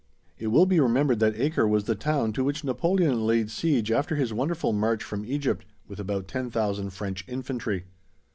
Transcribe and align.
It 0.39 0.47
will 0.47 0.65
be 0.65 0.79
remembered 0.79 1.19
that 1.19 1.39
Acre 1.39 1.67
was 1.67 1.83
the 1.83 1.93
town 1.93 2.33
to 2.33 2.43
which 2.43 2.63
Napoleon 2.63 3.21
laid 3.27 3.51
siege 3.51 3.91
after 3.91 4.15
his 4.15 4.33
wonderful 4.33 4.73
march 4.73 5.03
from 5.03 5.23
Egypt 5.23 5.63
with 5.87 5.99
about 5.99 6.27
10,000 6.27 6.89
French 6.89 7.23
Infantry. 7.29 7.83